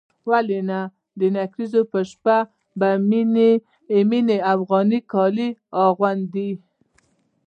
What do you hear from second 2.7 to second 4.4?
به مينه